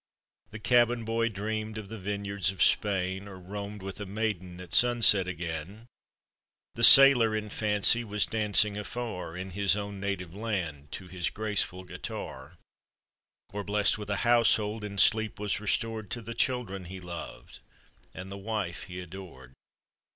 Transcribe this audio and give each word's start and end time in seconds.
The 0.49 0.57
cabin 0.57 1.05
boy 1.05 1.29
dream'd 1.29 1.77
of 1.77 1.89
the 1.89 1.99
vineyards 1.99 2.49
of 2.49 2.63
Spain. 2.63 3.27
Or 3.27 3.37
roam'd 3.37 3.83
with 3.83 4.01
a 4.01 4.05
maiden 4.07 4.59
at 4.59 4.73
sunset 4.73 5.27
agaiil: 5.27 5.85
The 6.73 6.83
sailor, 6.83 7.35
in 7.35 7.51
fancy, 7.51 8.03
was 8.03 8.25
dancing 8.25 8.77
afar. 8.77 9.37
In 9.37 9.51
his 9.51 9.75
own 9.75 9.99
native 9.99 10.33
land, 10.33 10.91
to 10.93 11.07
his 11.07 11.29
graceful 11.29 11.83
guitar; 11.83 12.57
Or 13.53 13.63
bless'd 13.63 13.99
with 13.99 14.09
a 14.09 14.15
household, 14.25 14.83
in 14.83 14.97
sleep, 14.97 15.39
was 15.39 15.59
restored 15.59 16.09
To 16.09 16.21
the 16.23 16.33
children 16.33 16.85
he 16.85 16.99
loved, 16.99 17.59
and 18.11 18.31
the 18.31 18.39
wife 18.39 18.85
he 18.85 18.99
adored. 19.01 19.53